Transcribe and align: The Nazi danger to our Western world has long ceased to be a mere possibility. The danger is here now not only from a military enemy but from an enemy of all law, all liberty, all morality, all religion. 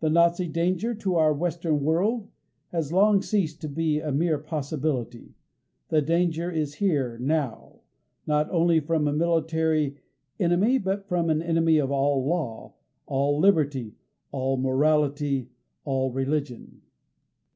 The 0.00 0.10
Nazi 0.10 0.48
danger 0.48 0.94
to 0.96 1.14
our 1.14 1.32
Western 1.32 1.84
world 1.84 2.28
has 2.72 2.92
long 2.92 3.22
ceased 3.22 3.60
to 3.60 3.68
be 3.68 4.00
a 4.00 4.10
mere 4.10 4.36
possibility. 4.36 5.36
The 5.90 6.02
danger 6.02 6.50
is 6.50 6.74
here 6.74 7.16
now 7.20 7.82
not 8.26 8.50
only 8.50 8.80
from 8.80 9.06
a 9.06 9.12
military 9.12 9.94
enemy 10.40 10.78
but 10.78 11.06
from 11.06 11.30
an 11.30 11.40
enemy 11.40 11.78
of 11.78 11.92
all 11.92 12.26
law, 12.26 12.74
all 13.06 13.38
liberty, 13.38 13.94
all 14.32 14.56
morality, 14.56 15.50
all 15.84 16.10
religion. 16.10 16.80